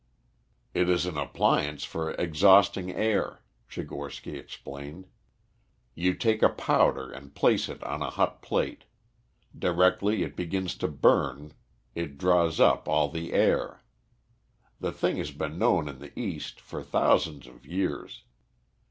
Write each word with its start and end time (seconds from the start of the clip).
"It 0.73 0.89
is 0.89 1.05
an 1.05 1.15
appliance 1.15 1.83
for 1.83 2.13
exhausting 2.15 2.91
air," 2.91 3.43
Tchigorsky 3.69 4.33
explained. 4.33 5.05
"You 5.93 6.15
take 6.15 6.41
a 6.41 6.49
powder 6.49 7.11
and 7.11 7.35
place 7.35 7.69
it 7.69 7.83
on 7.83 8.01
a 8.01 8.09
hot 8.09 8.41
plate. 8.41 8.85
Directly 9.55 10.23
it 10.23 10.35
begins 10.35 10.73
to 10.79 10.87
burn 10.87 11.53
it 11.93 12.17
draws 12.17 12.59
up 12.59 12.87
all 12.89 13.09
the 13.09 13.31
air. 13.31 13.81
The 14.79 14.91
thing 14.91 15.17
has 15.17 15.29
been 15.29 15.59
known 15.59 15.87
in 15.87 15.99
the 15.99 16.19
East 16.19 16.59
for 16.59 16.81
thousands 16.81 17.45
of 17.45 17.67
years. 17.67 18.23